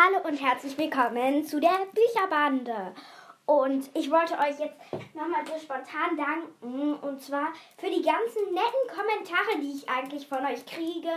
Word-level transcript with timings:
Hallo 0.00 0.20
und 0.28 0.36
herzlich 0.36 0.78
willkommen 0.78 1.44
zu 1.44 1.58
der 1.58 1.76
Bücherbande. 1.92 2.94
Und 3.46 3.90
ich 3.94 4.08
wollte 4.12 4.34
euch 4.34 4.56
jetzt 4.60 4.76
nochmal 5.12 5.44
so 5.44 5.58
spontan 5.58 6.16
danken. 6.16 6.94
Und 6.94 7.20
zwar 7.20 7.48
für 7.78 7.90
die 7.90 8.02
ganzen 8.02 8.44
netten 8.54 8.86
Kommentare, 8.86 9.60
die 9.60 9.72
ich 9.72 9.88
eigentlich 9.88 10.28
von 10.28 10.46
euch 10.46 10.64
kriege. 10.66 11.10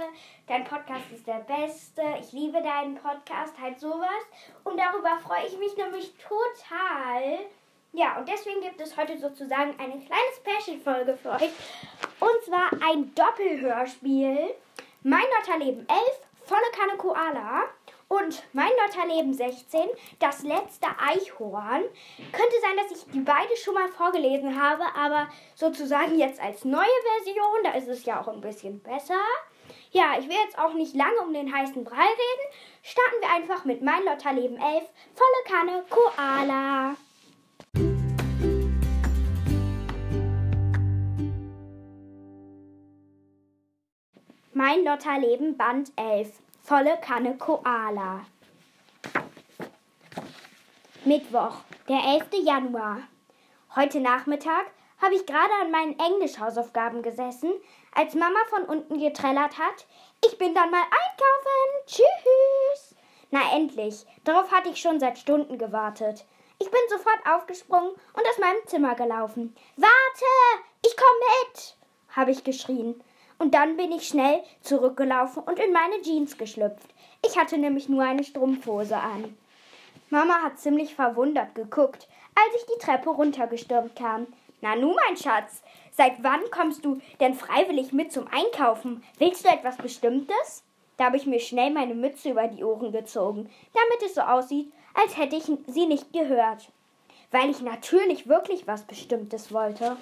Dein 0.47 0.63
Podcast 0.63 1.11
ist 1.13 1.27
der 1.27 1.45
beste. 1.45 2.01
Ich 2.21 2.31
liebe 2.31 2.59
deinen 2.63 2.95
Podcast, 2.95 3.53
halt 3.61 3.79
sowas. 3.79 4.23
Und 4.63 4.79
darüber 4.79 5.19
freue 5.19 5.45
ich 5.45 5.59
mich 5.59 5.77
nämlich 5.77 6.15
total. 6.17 7.37
Ja, 7.93 8.17
und 8.17 8.27
deswegen 8.27 8.61
gibt 8.61 8.81
es 8.81 8.97
heute 8.97 9.15
sozusagen 9.19 9.79
eine 9.79 10.03
kleine 10.03 10.31
Special-Folge 10.39 11.17
für 11.17 11.33
euch. 11.33 11.51
Und 12.19 12.43
zwar 12.45 12.71
ein 12.89 13.13
Doppelhörspiel. 13.13 14.55
Mein 15.03 15.25
Lotterleben 15.37 15.87
11, 15.87 15.99
volle 16.45 16.71
Kanne 16.75 16.97
Koala. 16.97 17.65
Und 18.11 18.43
mein 18.51 18.71
Lotterleben 18.83 19.33
16, 19.33 19.87
das 20.19 20.43
letzte 20.43 20.87
Eichhorn. 20.99 21.83
Könnte 22.33 22.55
sein, 22.59 22.75
dass 22.75 22.91
ich 22.91 23.09
die 23.13 23.21
beide 23.21 23.55
schon 23.55 23.73
mal 23.73 23.87
vorgelesen 23.87 24.61
habe, 24.61 24.83
aber 24.97 25.29
sozusagen 25.55 26.19
jetzt 26.19 26.41
als 26.41 26.65
neue 26.65 26.83
Version, 27.23 27.63
da 27.63 27.71
ist 27.71 27.87
es 27.87 28.03
ja 28.03 28.19
auch 28.19 28.27
ein 28.27 28.41
bisschen 28.41 28.81
besser. 28.81 29.21
Ja, 29.91 30.19
ich 30.19 30.27
will 30.27 30.35
jetzt 30.43 30.59
auch 30.59 30.73
nicht 30.73 30.93
lange 30.93 31.21
um 31.21 31.33
den 31.33 31.55
heißen 31.55 31.85
Brei 31.85 32.03
reden. 32.03 32.53
Starten 32.83 33.21
wir 33.21 33.29
einfach 33.29 33.63
mit 33.63 33.81
Mein 33.81 34.03
Lotterleben 34.03 34.57
11, 34.57 34.89
volle 35.15 35.43
Kanne 35.47 35.85
Koala. 35.89 36.97
Mein 44.51 44.83
Lotterleben 44.83 45.55
Band 45.55 45.93
11 45.95 46.41
volle 46.71 46.97
Kanne 47.01 47.37
Koala. 47.37 48.21
Mittwoch, 51.03 51.55
der 51.89 51.99
11. 52.13 52.27
Januar. 52.45 52.99
Heute 53.75 53.99
Nachmittag 53.99 54.67
habe 55.01 55.15
ich 55.15 55.25
gerade 55.25 55.51
an 55.61 55.71
meinen 55.71 55.99
Englischhausaufgaben 55.99 57.01
gesessen, 57.01 57.51
als 57.93 58.15
Mama 58.15 58.39
von 58.49 58.63
unten 58.63 58.99
getrellert 58.99 59.57
hat. 59.57 59.85
Ich 60.25 60.37
bin 60.37 60.55
dann 60.55 60.71
mal 60.71 60.83
einkaufen. 60.83 61.87
Tschüss. 61.87 62.95
Na 63.31 63.53
endlich. 63.53 64.05
Darauf 64.23 64.49
hatte 64.49 64.69
ich 64.69 64.79
schon 64.79 65.01
seit 65.01 65.17
Stunden 65.17 65.57
gewartet. 65.57 66.23
Ich 66.59 66.71
bin 66.71 66.79
sofort 66.87 67.19
aufgesprungen 67.29 67.91
und 67.91 68.27
aus 68.29 68.37
meinem 68.39 68.65
Zimmer 68.67 68.95
gelaufen. 68.95 69.53
Warte! 69.75 70.63
Ich 70.85 70.95
komme 70.95 71.19
mit! 71.51 71.75
habe 72.15 72.31
ich 72.31 72.45
geschrien. 72.45 73.03
Und 73.41 73.55
dann 73.55 73.75
bin 73.75 73.91
ich 73.91 74.07
schnell 74.07 74.43
zurückgelaufen 74.61 75.41
und 75.41 75.57
in 75.57 75.73
meine 75.73 75.99
Jeans 76.03 76.37
geschlüpft. 76.37 76.93
Ich 77.25 77.39
hatte 77.39 77.57
nämlich 77.57 77.89
nur 77.89 78.03
eine 78.03 78.23
Strumpfhose 78.23 78.95
an. 78.95 79.35
Mama 80.11 80.43
hat 80.43 80.59
ziemlich 80.59 80.93
verwundert 80.93 81.55
geguckt, 81.55 82.07
als 82.35 82.55
ich 82.55 82.67
die 82.67 82.85
Treppe 82.85 83.09
runtergestürmt 83.09 83.95
kam. 83.95 84.27
Nanu, 84.61 84.93
mein 84.93 85.17
Schatz, 85.17 85.63
seit 85.91 86.23
wann 86.23 86.41
kommst 86.51 86.85
du 86.85 87.01
denn 87.19 87.33
freiwillig 87.33 87.91
mit 87.93 88.11
zum 88.11 88.27
Einkaufen? 88.27 89.03
Willst 89.17 89.43
du 89.43 89.49
etwas 89.49 89.77
Bestimmtes? 89.77 90.63
Da 90.97 91.05
habe 91.05 91.17
ich 91.17 91.25
mir 91.25 91.39
schnell 91.39 91.71
meine 91.71 91.95
Mütze 91.95 92.29
über 92.29 92.47
die 92.47 92.63
Ohren 92.63 92.91
gezogen, 92.91 93.49
damit 93.73 94.03
es 94.05 94.13
so 94.13 94.21
aussieht, 94.21 94.71
als 94.93 95.17
hätte 95.17 95.35
ich 95.35 95.45
sie 95.65 95.87
nicht 95.87 96.13
gehört 96.13 96.71
weil 97.31 97.49
ich 97.49 97.61
natürlich 97.61 98.27
wirklich 98.27 98.67
was 98.67 98.83
Bestimmtes 98.83 99.53
wollte 99.53 99.97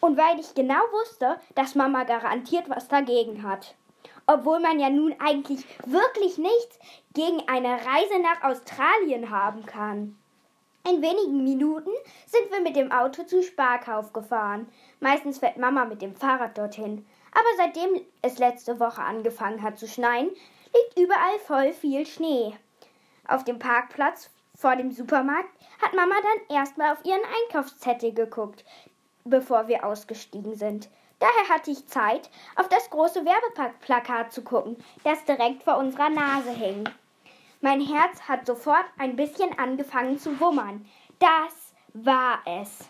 und 0.00 0.16
weil 0.16 0.38
ich 0.38 0.54
genau 0.54 0.80
wusste, 0.92 1.40
dass 1.54 1.74
Mama 1.74 2.04
garantiert 2.04 2.68
was 2.68 2.88
dagegen 2.88 3.42
hat. 3.42 3.74
Obwohl 4.26 4.60
man 4.60 4.78
ja 4.78 4.88
nun 4.88 5.14
eigentlich 5.18 5.66
wirklich 5.84 6.38
nichts 6.38 6.78
gegen 7.12 7.42
eine 7.48 7.72
Reise 7.72 8.20
nach 8.22 8.42
Australien 8.42 9.30
haben 9.30 9.66
kann. 9.66 10.16
In 10.86 11.00
wenigen 11.00 11.42
Minuten 11.42 11.90
sind 12.26 12.50
wir 12.50 12.60
mit 12.60 12.76
dem 12.76 12.92
Auto 12.92 13.24
zu 13.24 13.42
Sparkauf 13.42 14.12
gefahren. 14.12 14.68
Meistens 15.00 15.38
fährt 15.38 15.56
Mama 15.56 15.86
mit 15.86 16.02
dem 16.02 16.14
Fahrrad 16.14 16.58
dorthin. 16.58 17.06
Aber 17.32 17.48
seitdem 17.56 18.02
es 18.20 18.38
letzte 18.38 18.78
Woche 18.78 19.00
angefangen 19.02 19.62
hat 19.62 19.78
zu 19.78 19.88
schneien, 19.88 20.28
liegt 20.28 20.98
überall 20.98 21.38
voll 21.46 21.72
viel 21.72 22.04
Schnee. 22.04 22.54
Auf 23.26 23.44
dem 23.44 23.58
Parkplatz 23.58 24.30
vor 24.64 24.76
dem 24.76 24.92
Supermarkt 24.92 25.50
hat 25.82 25.92
Mama 25.92 26.14
dann 26.22 26.56
erstmal 26.56 26.94
auf 26.94 27.04
ihren 27.04 27.20
Einkaufszettel 27.20 28.14
geguckt, 28.14 28.64
bevor 29.24 29.68
wir 29.68 29.84
ausgestiegen 29.84 30.54
sind. 30.54 30.88
Daher 31.18 31.50
hatte 31.50 31.70
ich 31.70 31.86
Zeit, 31.86 32.30
auf 32.56 32.70
das 32.70 32.88
große 32.88 33.26
Werbeplakat 33.26 34.32
zu 34.32 34.42
gucken, 34.42 34.82
das 35.02 35.22
direkt 35.26 35.64
vor 35.64 35.76
unserer 35.76 36.08
Nase 36.08 36.50
hing. 36.50 36.88
Mein 37.60 37.82
Herz 37.82 38.22
hat 38.22 38.46
sofort 38.46 38.86
ein 38.96 39.16
bisschen 39.16 39.58
angefangen 39.58 40.18
zu 40.18 40.40
wummern. 40.40 40.88
Das 41.18 41.74
war 41.92 42.38
es. 42.46 42.88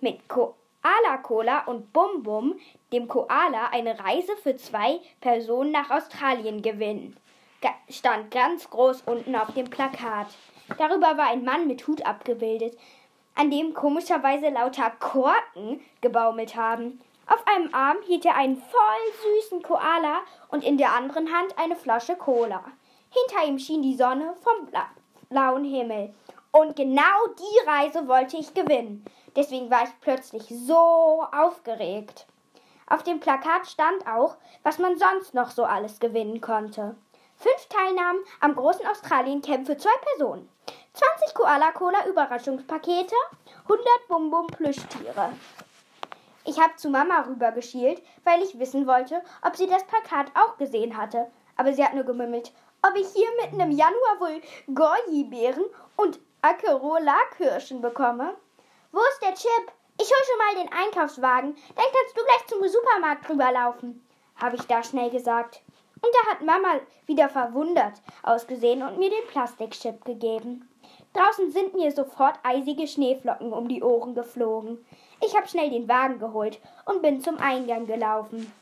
Mit 0.00 0.28
Koala 0.28 1.16
Cola 1.22 1.60
und 1.60 1.94
Bum 1.94 2.24
Bum, 2.24 2.60
dem 2.92 3.08
Koala, 3.08 3.68
eine 3.68 3.98
Reise 3.98 4.36
für 4.42 4.56
zwei 4.56 5.00
Personen 5.22 5.70
nach 5.70 5.88
Australien 5.88 6.60
gewinnen. 6.60 7.16
Stand 7.88 8.30
ganz 8.30 8.68
groß 8.68 9.00
unten 9.06 9.34
auf 9.34 9.54
dem 9.54 9.70
Plakat. 9.70 10.28
Darüber 10.78 11.16
war 11.16 11.28
ein 11.28 11.44
Mann 11.44 11.66
mit 11.66 11.86
Hut 11.86 12.04
abgebildet, 12.04 12.76
an 13.34 13.50
dem 13.50 13.74
komischerweise 13.74 14.48
lauter 14.48 14.90
Korken 14.98 15.80
gebaumelt 16.00 16.56
haben. 16.56 17.00
Auf 17.28 17.44
einem 17.46 17.74
Arm 17.74 17.98
hielt 18.06 18.24
er 18.24 18.36
einen 18.36 18.56
voll 18.56 19.40
süßen 19.40 19.62
Koala 19.62 20.20
und 20.48 20.64
in 20.64 20.78
der 20.78 20.94
anderen 20.94 21.32
Hand 21.32 21.58
eine 21.58 21.76
Flasche 21.76 22.16
Cola. 22.16 22.64
Hinter 23.10 23.46
ihm 23.46 23.58
schien 23.58 23.82
die 23.82 23.96
Sonne 23.96 24.34
vom 24.42 24.66
bla 24.66 24.86
blauen 25.28 25.64
Himmel. 25.64 26.14
Und 26.52 26.76
genau 26.76 27.26
die 27.38 27.68
Reise 27.68 28.06
wollte 28.06 28.36
ich 28.36 28.54
gewinnen. 28.54 29.04
Deswegen 29.34 29.70
war 29.70 29.84
ich 29.84 30.00
plötzlich 30.00 30.44
so 30.48 31.24
aufgeregt. 31.32 32.26
Auf 32.88 33.02
dem 33.02 33.18
Plakat 33.18 33.66
stand 33.66 34.06
auch, 34.06 34.36
was 34.62 34.78
man 34.78 34.96
sonst 34.96 35.34
noch 35.34 35.50
so 35.50 35.64
alles 35.64 35.98
gewinnen 35.98 36.40
konnte. 36.40 36.96
Fünf 37.38 37.66
Teilnahmen 37.68 38.24
am 38.40 38.56
großen 38.56 38.86
Australien-Camp 38.86 39.66
für 39.66 39.76
zwei 39.76 39.94
Personen. 40.00 40.48
20 40.94 41.34
Koala-Cola-Überraschungspakete, 41.34 43.14
100 43.64 43.86
Bum-Bum-Plüschtiere. 44.08 45.32
Ich 46.44 46.58
habe 46.58 46.76
zu 46.76 46.88
Mama 46.88 47.26
rübergeschielt, 47.28 48.02
weil 48.24 48.42
ich 48.42 48.58
wissen 48.58 48.86
wollte, 48.86 49.22
ob 49.42 49.54
sie 49.54 49.66
das 49.66 49.84
Plakat 49.84 50.28
auch 50.34 50.56
gesehen 50.56 50.96
hatte. 50.96 51.30
Aber 51.56 51.74
sie 51.74 51.84
hat 51.84 51.92
nur 51.92 52.04
gemümmelt, 52.04 52.52
ob 52.82 52.96
ich 52.96 53.08
hier 53.08 53.28
mitten 53.42 53.60
im 53.60 53.70
Januar 53.70 54.20
wohl 54.20 54.40
Goji-Beeren 54.74 55.64
und 55.96 56.18
Akerola-Kirschen 56.40 57.82
bekomme. 57.82 58.34
Wo 58.92 59.00
ist 59.00 59.22
der 59.22 59.34
Chip? 59.34 59.72
Ich 60.00 60.08
hol 60.08 60.24
schon 60.26 60.38
mal 60.38 60.64
den 60.64 60.72
Einkaufswagen, 60.72 61.54
dann 61.74 61.84
kannst 61.92 62.16
du 62.16 62.24
gleich 62.24 62.46
zum 62.46 62.66
Supermarkt 62.66 63.28
rüberlaufen, 63.28 64.06
habe 64.36 64.56
ich 64.56 64.62
da 64.62 64.82
schnell 64.82 65.10
gesagt. 65.10 65.62
Und 66.02 66.10
da 66.12 66.30
hat 66.30 66.42
Mama 66.42 66.80
wieder 67.06 67.28
verwundert 67.28 67.94
ausgesehen 68.22 68.82
und 68.82 68.98
mir 68.98 69.10
den 69.10 69.26
Plastikchip 69.28 70.04
gegeben. 70.04 70.68
Draußen 71.14 71.50
sind 71.50 71.74
mir 71.74 71.92
sofort 71.92 72.38
eisige 72.42 72.86
Schneeflocken 72.86 73.52
um 73.52 73.68
die 73.68 73.82
Ohren 73.82 74.14
geflogen. 74.14 74.84
Ich 75.24 75.34
habe 75.34 75.48
schnell 75.48 75.70
den 75.70 75.88
Wagen 75.88 76.18
geholt 76.18 76.60
und 76.84 77.00
bin 77.00 77.22
zum 77.22 77.38
Eingang 77.38 77.86
gelaufen. 77.86 78.52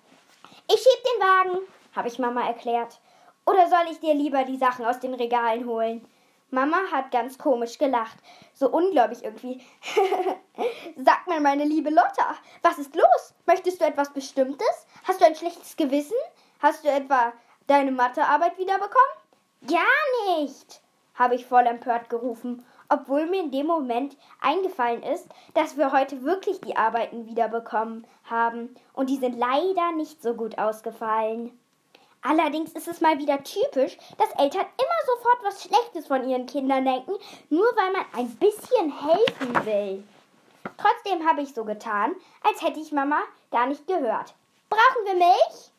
Ich 0.69 0.77
schieb 0.77 1.05
den 1.05 1.29
Wagen, 1.29 1.67
habe 1.95 2.09
ich 2.09 2.19
Mama 2.19 2.47
erklärt. 2.47 3.01
Oder 3.47 3.69
soll 3.69 3.91
ich 3.91 4.01
dir 4.01 4.15
lieber 4.15 4.45
die 4.45 4.57
Sachen 4.57 4.85
aus 4.85 5.01
den 5.01 5.15
Regalen 5.15 5.67
holen? 5.67 6.07
Mama 6.51 6.79
hat 6.93 7.11
ganz 7.11 7.37
komisch 7.37 7.79
gelacht, 7.79 8.17
so 8.55 8.71
ungläubig 8.71 9.25
irgendwie. 9.25 9.61
Sag 11.05 11.27
mal, 11.27 11.41
meine 11.41 11.65
liebe 11.65 11.91
Lotta, 11.91 12.37
was 12.63 12.79
ist 12.79 12.95
los? 12.95 13.35
Möchtest 13.45 13.81
du 13.81 13.85
etwas 13.85 14.13
Bestimmtes? 14.13 14.87
Hast 15.03 15.21
du 15.21 15.27
ein 15.27 15.35
schlechtes 15.35 15.77
Gewissen? 15.77 16.17
Hast 16.65 16.83
du 16.83 16.89
etwa 16.89 17.35
deine 17.67 17.93
Mathearbeit 17.93 18.57
wiederbekommen? 18.57 19.69
Gar 19.69 20.39
nicht, 20.39 20.81
habe 21.15 21.35
ich 21.35 21.45
voll 21.45 21.67
empört 21.67 22.09
gerufen, 22.09 22.65
obwohl 22.89 23.27
mir 23.27 23.41
in 23.41 23.51
dem 23.51 23.67
Moment 23.67 24.17
eingefallen 24.41 25.03
ist, 25.03 25.29
dass 25.53 25.77
wir 25.77 25.93
heute 25.93 26.23
wirklich 26.23 26.63
die 26.63 26.75
Arbeiten 26.75 27.27
wiederbekommen 27.27 28.07
haben 28.31 28.75
und 28.95 29.11
die 29.11 29.19
sind 29.19 29.39
leider 29.39 29.93
nicht 29.93 30.23
so 30.23 30.33
gut 30.33 30.57
ausgefallen. 30.57 31.53
Allerdings 32.23 32.73
ist 32.73 32.89
es 32.89 33.03
mal 33.03 33.19
wieder 33.19 33.43
typisch, 33.43 33.99
dass 34.17 34.31
Eltern 34.43 34.65
immer 34.65 35.17
sofort 35.17 35.45
was 35.45 35.65
Schlechtes 35.65 36.07
von 36.07 36.27
ihren 36.27 36.47
Kindern 36.47 36.87
denken, 36.87 37.13
nur 37.51 37.67
weil 37.77 37.93
man 37.93 38.07
ein 38.17 38.35
bisschen 38.37 38.91
helfen 38.91 39.67
will. 39.67 40.03
Trotzdem 40.79 41.29
habe 41.29 41.43
ich 41.43 41.53
so 41.53 41.67
getan, 41.67 42.15
als 42.43 42.63
hätte 42.63 42.81
ich 42.81 42.91
Mama 42.91 43.21
gar 43.51 43.67
nicht 43.67 43.87
gehört. 43.87 44.33
Brauchen 44.71 45.05
wir 45.05 45.15
Milch? 45.17 45.74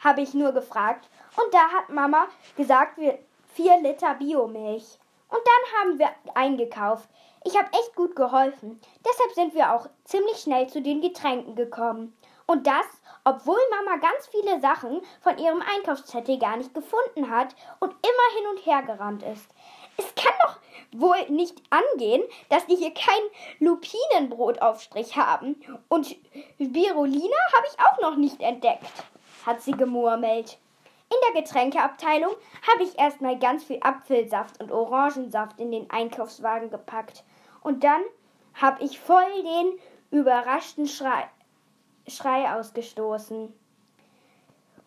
Habe 0.00 0.22
ich 0.22 0.34
nur 0.34 0.52
gefragt. 0.52 1.08
Und 1.36 1.54
da 1.54 1.70
hat 1.70 1.90
Mama 1.90 2.26
gesagt, 2.56 2.98
wir 2.98 3.18
vier 3.54 3.80
Liter 3.80 4.14
Biomilch. 4.14 4.98
Und 5.28 5.40
dann 5.44 5.80
haben 5.80 5.98
wir 5.98 6.10
eingekauft. 6.34 7.08
Ich 7.44 7.56
habe 7.56 7.68
echt 7.72 7.94
gut 7.94 8.16
geholfen. 8.16 8.80
Deshalb 9.06 9.32
sind 9.32 9.54
wir 9.54 9.74
auch 9.74 9.88
ziemlich 10.04 10.38
schnell 10.38 10.68
zu 10.68 10.82
den 10.82 11.00
Getränken 11.00 11.54
gekommen. 11.54 12.16
Und 12.46 12.66
das, 12.66 12.86
obwohl 13.24 13.58
Mama 13.70 13.96
ganz 13.98 14.26
viele 14.26 14.60
Sachen 14.60 15.00
von 15.20 15.38
ihrem 15.38 15.62
Einkaufszettel 15.62 16.38
gar 16.38 16.56
nicht 16.56 16.74
gefunden 16.74 17.30
hat 17.30 17.54
und 17.78 17.92
immer 17.92 18.36
hin 18.36 18.46
und 18.50 18.66
her 18.66 18.82
gerannt 18.82 19.22
ist. 19.22 19.48
Es 19.96 20.14
kann 20.16 20.32
doch 20.42 20.56
wohl 20.92 21.30
nicht 21.30 21.62
angehen, 21.70 22.22
dass 22.48 22.66
die 22.66 22.74
hier 22.74 22.92
kein 22.92 23.22
Lupinenbrotaufstrich 23.60 25.16
haben. 25.16 25.62
Und 25.88 26.06
Spirulina 26.56 27.36
habe 27.54 27.66
ich 27.68 27.78
auch 27.78 28.00
noch 28.00 28.16
nicht 28.16 28.40
entdeckt, 28.40 28.90
hat 29.46 29.62
sie 29.62 29.72
gemurmelt. 29.72 30.58
In 31.08 31.16
der 31.26 31.42
Getränkeabteilung 31.42 32.30
habe 32.70 32.82
ich 32.84 32.98
erstmal 32.98 33.38
ganz 33.38 33.64
viel 33.64 33.78
Apfelsaft 33.82 34.60
und 34.62 34.70
Orangensaft 34.70 35.58
in 35.58 35.72
den 35.72 35.90
Einkaufswagen 35.90 36.70
gepackt. 36.70 37.24
Und 37.62 37.82
dann 37.82 38.02
habe 38.54 38.82
ich 38.84 39.00
voll 39.00 39.42
den 39.42 39.78
überraschten 40.10 40.86
Schrei, 40.86 41.28
Schrei 42.06 42.52
ausgestoßen. 42.52 43.52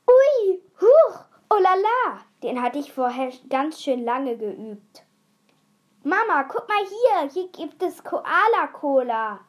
Ui, 0.07 0.61
huch, 0.81 1.25
oh 1.49 1.57
la 1.59 1.75
la, 1.75 2.19
den 2.41 2.61
hatte 2.61 2.79
ich 2.79 2.93
vorher 2.93 3.31
ganz 3.49 3.81
schön 3.81 4.03
lange 4.03 4.37
geübt. 4.37 5.03
Mama, 6.03 6.43
guck 6.43 6.67
mal 6.67 6.85
hier, 6.85 7.29
hier 7.31 7.47
gibt 7.49 7.81
es 7.81 8.03
Koala-Cola. 8.03 9.39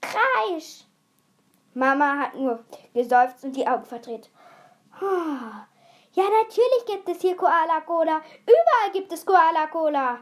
Kreisch. 0.00 0.87
Mama 1.74 2.18
hat 2.18 2.34
nur 2.34 2.64
geseufzt 2.94 3.44
und 3.44 3.54
die 3.54 3.66
Augen 3.66 3.84
verdreht. 3.84 4.30
Ja, 5.00 6.24
natürlich 6.24 6.86
gibt 6.86 7.08
es 7.08 7.20
hier 7.20 7.36
Koala-Cola. 7.36 8.20
Überall 8.42 8.92
gibt 8.92 9.12
es 9.12 9.24
Koala-Cola. 9.24 10.18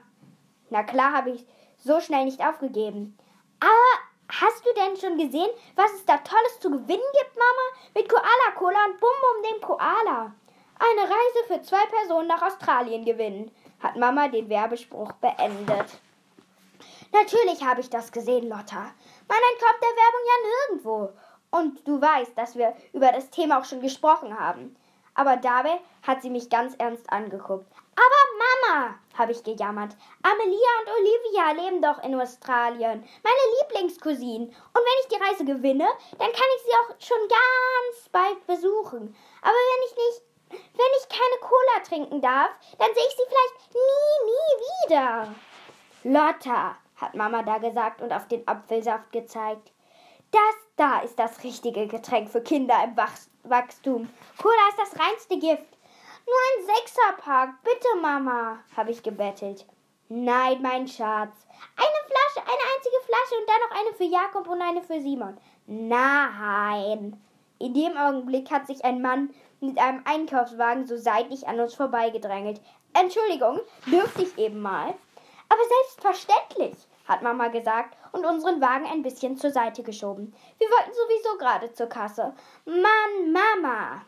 Na 0.70 0.82
klar, 0.82 1.12
habe 1.12 1.31
ich 1.31 1.46
so 1.78 2.00
schnell 2.00 2.25
nicht 2.25 2.44
aufgegeben. 2.44 3.16
Aber 3.60 4.40
hast 4.40 4.64
du 4.66 4.75
denn 4.75 4.96
schon 4.96 5.16
gesehen, 5.16 5.50
was 5.76 5.93
es 5.94 6.04
da 6.04 6.19
Tolles 6.19 6.60
zu 6.60 6.70
gewinnen 6.70 6.87
gibt, 7.20 7.37
Mama? 7.37 7.93
Mit 7.94 8.08
Koala-Cola 8.08 8.84
und 8.87 9.00
Bum 9.00 9.10
Bum 9.22 9.50
dem 9.50 9.60
Koala. 9.62 10.34
Eine 10.78 11.02
Reise 11.02 11.46
für 11.46 11.62
zwei 11.62 11.87
Personen 11.87 12.28
nach 12.28 12.43
Australien 12.43 13.04
gewinnen 13.04 13.50
hat 13.81 13.96
Mama 13.96 14.28
den 14.28 14.48
Werbespruch 14.48 15.12
beendet. 15.12 16.00
Natürlich 17.12 17.64
habe 17.64 17.81
ich 17.81 17.88
das 17.88 18.12
gesehen, 18.12 18.48
Lotta. 18.48 18.93
Man 19.28 19.40
entkommt 19.52 19.81
der 19.81 19.96
Werbung 19.96 20.25
ja 20.26 20.37
nirgendwo. 20.48 21.12
Und 21.56 21.88
du 21.88 22.00
weißt, 22.00 22.37
dass 22.37 22.56
wir 22.56 22.75
über 22.93 23.12
das 23.12 23.31
Thema 23.31 23.58
auch 23.58 23.64
schon 23.64 23.81
gesprochen 23.81 24.38
haben. 24.38 24.76
Aber 25.14 25.37
dabei 25.37 25.81
hat 26.06 26.20
sie 26.20 26.29
mich 26.29 26.50
ganz 26.50 26.75
ernst 26.76 27.11
angeguckt. 27.11 27.67
Aber 27.97 28.23
Mama, 28.44 28.94
habe 29.17 29.32
ich 29.32 29.43
gejammert, 29.43 29.97
Amelia 30.23 30.73
und 30.82 30.93
Olivia 31.00 31.64
leben 31.64 31.81
doch 31.81 32.03
in 32.03 32.20
Australien, 32.20 33.03
meine 33.23 33.44
Lieblingscousinen. 33.62 34.49
Und 34.49 34.55
wenn 34.75 35.00
ich 35.00 35.08
die 35.08 35.23
Reise 35.23 35.44
gewinne, 35.47 35.87
dann 36.19 36.32
kann 36.32 36.50
ich 36.56 36.62
sie 36.62 36.76
auch 36.76 36.94
schon 37.00 37.29
ganz 37.29 38.08
bald 38.12 38.47
besuchen. 38.47 39.17
Aber 39.41 39.55
wenn 39.55 39.88
ich 39.88 39.97
nicht 39.97 40.23
wenn 40.49 40.93
ich 41.00 41.08
keine 41.08 41.41
Cola 41.41 41.82
trinken 41.85 42.20
darf, 42.20 42.50
dann 42.79 42.94
sehe 42.94 43.03
ich 43.08 43.17
sie 43.17 43.23
vielleicht 43.26 43.75
nie, 43.75 44.26
nie 44.26 44.94
wieder. 44.94 45.35
Lotta, 46.05 46.76
hat 46.97 47.14
Mama 47.14 47.43
da 47.43 47.58
gesagt 47.58 48.00
und 48.00 48.12
auf 48.12 48.29
den 48.29 48.47
Apfelsaft 48.47 49.11
gezeigt. 49.11 49.73
Das 50.37 50.67
da 50.77 50.99
ist 50.99 51.19
das 51.19 51.43
richtige 51.44 51.87
Getränk 51.87 52.29
für 52.29 52.43
Kinder 52.43 52.75
im 52.85 52.94
Wach 52.94 53.15
Wachstum. 53.44 54.06
Cola 54.37 54.69
ist 54.69 54.79
das 54.79 55.00
reinste 55.00 55.38
Gift. 55.38 55.79
Nur 56.27 56.37
ein 56.50 56.67
Sechserpack, 56.67 57.62
bitte 57.65 57.99
Mama, 58.03 58.59
habe 58.77 58.91
ich 58.91 59.03
gebettelt. 59.03 59.65
Nein, 60.11 60.61
mein 60.61 60.87
Schatz. 60.87 61.47
Eine 61.77 62.03
Flasche, 62.06 62.47
eine 62.47 62.67
einzige 62.75 63.00
Flasche 63.06 63.41
und 63.41 63.49
dann 63.49 63.61
noch 63.67 63.81
eine 63.81 63.97
für 63.97 64.05
Jakob 64.05 64.47
und 64.49 64.61
eine 64.61 64.83
für 64.83 65.00
Simon. 65.00 65.38
Nein. 65.67 67.19
In 67.59 67.73
dem 67.73 67.97
Augenblick 67.97 68.50
hat 68.50 68.67
sich 68.67 68.85
ein 68.85 69.00
Mann 69.00 69.31
mit 69.61 69.79
einem 69.79 70.03
Einkaufswagen 70.05 70.87
so 70.87 70.99
seitlich 70.99 71.49
an 71.49 71.61
uns 71.61 71.75
vorbeigedrängelt. 71.75 72.61
Entschuldigung, 72.93 73.61
dürfte 73.87 74.25
ich 74.25 74.37
eben 74.37 74.61
mal? 74.61 74.93
Aber 75.49 75.62
selbstverständlich, 75.87 76.77
hat 77.08 77.23
Mama 77.23 77.49
gesagt 77.49 77.97
und 78.12 78.25
unseren 78.25 78.61
Wagen 78.61 78.87
ein 78.87 79.03
bisschen 79.03 79.37
zur 79.37 79.50
Seite 79.50 79.82
geschoben. 79.82 80.35
Wir 80.58 80.69
wollten 80.69 80.93
sowieso 80.93 81.38
gerade 81.38 81.73
zur 81.73 81.88
Kasse. 81.88 82.35
Mann, 82.64 83.32
Mama! 83.32 84.03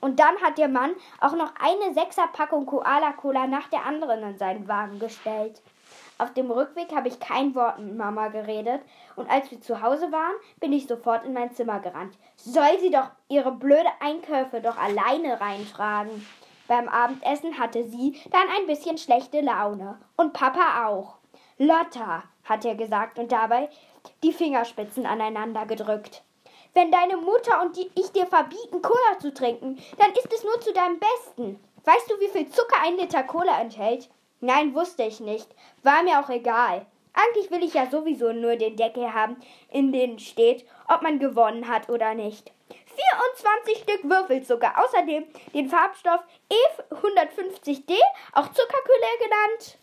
Und 0.00 0.20
dann 0.20 0.40
hat 0.40 0.58
der 0.58 0.68
Mann 0.68 0.94
auch 1.20 1.34
noch 1.34 1.52
eine 1.60 1.92
Sechserpackung 1.92 2.66
Koala-Cola 2.66 3.46
nach 3.46 3.68
der 3.68 3.84
anderen 3.84 4.22
in 4.22 4.38
seinen 4.38 4.68
Wagen 4.68 4.98
gestellt. 4.98 5.60
Auf 6.18 6.34
dem 6.34 6.50
Rückweg 6.50 6.94
habe 6.94 7.08
ich 7.08 7.20
kein 7.20 7.54
Wort 7.54 7.78
mit 7.78 7.96
Mama 7.96 8.28
geredet 8.28 8.80
und 9.14 9.30
als 9.30 9.50
wir 9.50 9.60
zu 9.60 9.82
Hause 9.82 10.10
waren, 10.10 10.34
bin 10.58 10.72
ich 10.72 10.86
sofort 10.86 11.24
in 11.24 11.32
mein 11.32 11.52
Zimmer 11.52 11.78
gerannt. 11.78 12.16
Soll 12.36 12.78
sie 12.80 12.90
doch 12.90 13.10
ihre 13.28 13.52
blöde 13.52 13.88
Einkäufe 14.00 14.60
doch 14.60 14.76
alleine 14.76 15.40
reintragen. 15.40 16.26
Beim 16.66 16.88
Abendessen 16.88 17.58
hatte 17.58 17.84
sie 17.88 18.20
dann 18.30 18.48
ein 18.58 18.66
bisschen 18.66 18.98
schlechte 18.98 19.40
Laune 19.40 19.98
und 20.16 20.32
Papa 20.32 20.86
auch. 20.88 21.17
Lotta, 21.58 22.22
hat 22.44 22.64
er 22.64 22.76
gesagt 22.76 23.18
und 23.18 23.32
dabei 23.32 23.68
die 24.22 24.32
Fingerspitzen 24.32 25.06
aneinander 25.06 25.66
gedrückt. 25.66 26.22
Wenn 26.72 26.92
deine 26.92 27.16
Mutter 27.16 27.60
und 27.62 27.76
die, 27.76 27.90
ich 27.96 28.12
dir 28.12 28.26
verbieten, 28.26 28.80
Cola 28.80 29.18
zu 29.18 29.34
trinken, 29.34 29.82
dann 29.98 30.12
ist 30.12 30.32
es 30.32 30.44
nur 30.44 30.60
zu 30.60 30.72
deinem 30.72 31.00
Besten. 31.00 31.58
Weißt 31.84 32.08
du, 32.08 32.20
wie 32.20 32.28
viel 32.28 32.48
Zucker 32.48 32.80
ein 32.82 32.96
Liter 32.96 33.24
Cola 33.24 33.60
enthält? 33.60 34.08
Nein, 34.40 34.72
wusste 34.72 35.02
ich 35.02 35.18
nicht. 35.18 35.48
War 35.82 36.04
mir 36.04 36.20
auch 36.20 36.30
egal. 36.30 36.86
Eigentlich 37.12 37.50
will 37.50 37.64
ich 37.64 37.74
ja 37.74 37.90
sowieso 37.90 38.32
nur 38.32 38.54
den 38.54 38.76
Deckel 38.76 39.12
haben, 39.12 39.36
in 39.70 39.90
dem 39.90 40.20
steht, 40.20 40.64
ob 40.86 41.02
man 41.02 41.18
gewonnen 41.18 41.66
hat 41.66 41.88
oder 41.88 42.14
nicht. 42.14 42.52
24 43.34 43.78
Stück 43.78 44.04
Würfelzucker, 44.08 44.74
außerdem 44.76 45.24
den 45.54 45.68
Farbstoff 45.68 46.20
E150D, 46.50 47.96
auch 48.34 48.46
Zuckerkühle 48.46 49.06
genannt. 49.20 49.78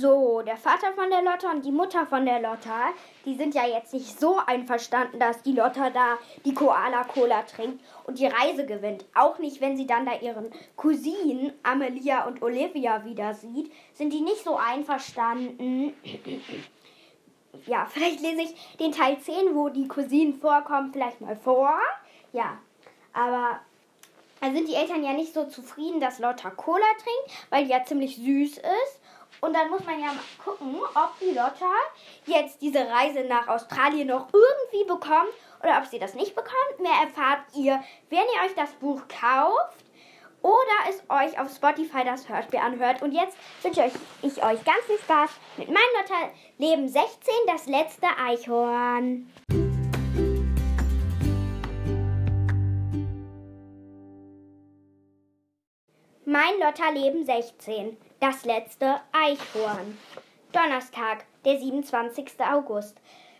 So, 0.00 0.42
der 0.42 0.56
Vater 0.56 0.92
von 0.92 1.10
der 1.10 1.22
Lotta 1.22 1.50
und 1.50 1.64
die 1.64 1.72
Mutter 1.72 2.06
von 2.06 2.24
der 2.24 2.40
Lotta, 2.40 2.90
die 3.24 3.34
sind 3.34 3.54
ja 3.56 3.66
jetzt 3.66 3.92
nicht 3.92 4.20
so 4.20 4.38
einverstanden, 4.46 5.18
dass 5.18 5.42
die 5.42 5.52
Lotta 5.52 5.90
da 5.90 6.18
die 6.44 6.54
Koala-Cola 6.54 7.42
trinkt 7.42 7.82
und 8.04 8.20
die 8.20 8.26
Reise 8.26 8.64
gewinnt. 8.64 9.04
Auch 9.14 9.40
nicht, 9.40 9.60
wenn 9.60 9.76
sie 9.76 9.88
dann 9.88 10.06
da 10.06 10.12
ihren 10.20 10.52
Cousinen 10.76 11.52
Amelia 11.64 12.26
und 12.26 12.42
Olivia 12.42 13.04
wieder 13.04 13.34
sieht, 13.34 13.72
sind 13.92 14.12
die 14.12 14.20
nicht 14.20 14.44
so 14.44 14.56
einverstanden. 14.56 15.92
Ja, 17.66 17.86
vielleicht 17.90 18.20
lese 18.20 18.42
ich 18.42 18.76
den 18.76 18.92
Teil 18.92 19.18
10, 19.18 19.56
wo 19.56 19.68
die 19.68 19.88
Cousinen 19.88 20.34
vorkommen, 20.34 20.92
vielleicht 20.92 21.20
mal 21.20 21.34
vor. 21.34 21.76
Ja, 22.32 22.58
aber 23.12 23.58
da 24.40 24.52
sind 24.52 24.68
die 24.68 24.74
Eltern 24.74 25.02
ja 25.02 25.12
nicht 25.12 25.34
so 25.34 25.46
zufrieden, 25.46 25.98
dass 25.98 26.20
Lotta 26.20 26.50
Cola 26.50 26.86
trinkt, 27.02 27.50
weil 27.50 27.64
die 27.64 27.72
ja 27.72 27.84
ziemlich 27.84 28.14
süß 28.14 28.58
ist. 28.58 28.97
Und 29.40 29.54
dann 29.54 29.70
muss 29.70 29.84
man 29.84 30.00
ja 30.00 30.06
mal 30.06 30.24
gucken, 30.44 30.76
ob 30.94 31.18
die 31.20 31.30
Lotta 31.30 31.72
jetzt 32.26 32.60
diese 32.60 32.80
Reise 32.88 33.24
nach 33.24 33.46
Australien 33.48 34.08
noch 34.08 34.28
irgendwie 34.32 34.84
bekommt 34.84 35.32
oder 35.62 35.78
ob 35.78 35.86
sie 35.86 35.98
das 35.98 36.14
nicht 36.14 36.34
bekommt. 36.34 36.80
Mehr 36.80 37.06
erfahrt 37.06 37.42
ihr, 37.54 37.82
wenn 38.10 38.18
ihr 38.18 38.44
euch 38.44 38.54
das 38.56 38.72
Buch 38.74 39.02
kauft 39.08 39.84
oder 40.42 40.88
es 40.88 41.02
euch 41.08 41.38
auf 41.38 41.50
Spotify 41.54 42.04
das 42.04 42.28
Hörspiel 42.28 42.60
anhört. 42.60 43.02
Und 43.02 43.12
jetzt 43.12 43.36
wünsche 43.62 43.84
ich, 43.84 43.92
ich 44.22 44.42
euch 44.42 44.64
ganz 44.64 44.84
viel 44.86 44.98
Spaß 44.98 45.30
mit 45.56 45.68
meinem 45.68 45.94
Lotta 45.96 46.30
Leben 46.58 46.88
16, 46.88 47.32
das 47.46 47.66
letzte 47.66 48.06
Eichhorn. 48.20 49.30
Mein 56.30 56.60
Lotterleben 56.60 57.24
16. 57.24 57.96
Das 58.20 58.44
letzte 58.44 58.96
Eichhorn. 59.12 59.96
Donnerstag, 60.50 61.24
der 61.44 61.56
27. 61.56 62.32
August. 62.40 62.96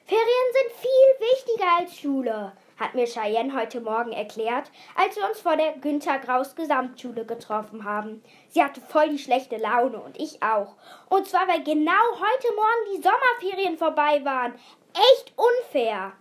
Ferien 0.07 0.23
sind 0.53 0.81
viel 0.81 1.29
wichtiger 1.29 1.79
als 1.81 1.99
Schule, 1.99 2.53
hat 2.79 2.95
mir 2.95 3.07
Cheyenne 3.07 3.53
heute 3.61 3.81
Morgen 3.81 4.13
erklärt, 4.13 4.71
als 4.95 5.17
wir 5.17 5.29
uns 5.29 5.41
vor 5.41 5.57
der 5.57 5.73
Günter 5.79 6.21
Graus 6.21 6.55
Gesamtschule 6.55 7.27
getroffen 7.27 7.83
haben. 7.83 8.23
Sie 8.51 8.63
hatte 8.63 8.81
voll 8.81 9.09
die 9.09 9.19
schlechte 9.19 9.57
Laune 9.57 9.99
und 9.99 10.17
ich 10.17 10.45
auch. 10.45 10.77
Und 11.09 11.27
zwar, 11.27 11.49
weil 11.49 11.65
genau 11.65 11.91
heute 12.13 12.55
Morgen 12.55 12.97
die 12.97 13.03
Sommerferien 13.03 13.77
vorbei 13.79 14.25
waren. 14.25 14.55
Echt 14.95 15.33
unfair. 15.35 16.13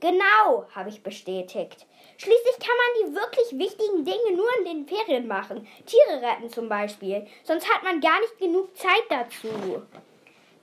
Genau, 0.00 0.66
habe 0.74 0.90
ich 0.90 1.02
bestätigt. 1.02 1.86
Schließlich 2.18 2.58
kann 2.58 2.76
man 2.76 3.10
die 3.10 3.14
wirklich 3.14 3.58
wichtigen 3.58 4.04
Dinge 4.04 4.36
nur 4.36 4.48
in 4.58 4.64
den 4.64 4.86
Ferien 4.86 5.26
machen. 5.26 5.66
Tiere 5.86 6.20
retten 6.20 6.50
zum 6.50 6.68
Beispiel. 6.68 7.26
Sonst 7.44 7.72
hat 7.72 7.82
man 7.82 8.00
gar 8.00 8.20
nicht 8.20 8.38
genug 8.38 8.76
Zeit 8.76 9.04
dazu. 9.08 9.82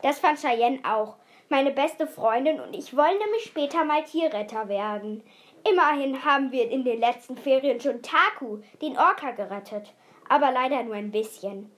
Das 0.04 0.20
fand 0.20 0.40
Cheyenne 0.40 0.80
auch. 0.84 1.16
Meine 1.50 1.72
beste 1.72 2.08
Freundin 2.08 2.60
und 2.60 2.76
ich 2.76 2.96
wollen 2.96 3.18
nämlich 3.18 3.44
später 3.46 3.84
mal 3.86 4.04
Tierretter 4.04 4.70
werden. 4.70 5.24
Immerhin 5.70 6.24
haben 6.26 6.52
wir 6.52 6.70
in 6.70 6.84
den 6.84 7.00
letzten 7.00 7.38
Ferien 7.38 7.80
schon 7.80 8.02
Taku, 8.02 8.60
den 8.82 8.98
Orca, 8.98 9.32
gerettet. 9.32 9.94
Aber 10.30 10.52
leider 10.52 10.84
nur 10.84 10.96
ein 10.96 11.12
bisschen. 11.12 11.72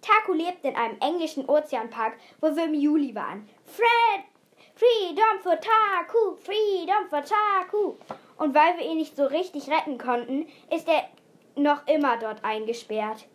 Taku 0.00 0.32
lebt 0.32 0.64
in 0.64 0.76
einem 0.76 0.98
englischen 1.00 1.48
Ozeanpark, 1.48 2.14
wo 2.40 2.54
wir 2.56 2.64
im 2.64 2.74
Juli 2.74 3.14
waren. 3.14 3.48
Fred! 3.64 4.24
Freedom 4.82 5.38
for 5.40 5.54
Taku! 5.60 6.34
Freedom 6.38 7.08
for 7.08 7.22
Taku! 7.22 7.94
Und 8.36 8.52
weil 8.52 8.76
wir 8.76 8.84
ihn 8.84 8.96
nicht 8.96 9.14
so 9.14 9.26
richtig 9.26 9.70
retten 9.70 9.96
konnten, 9.96 10.48
ist 10.74 10.88
er 10.88 11.04
noch 11.54 11.86
immer 11.86 12.16
dort 12.16 12.44
eingesperrt. 12.44 13.26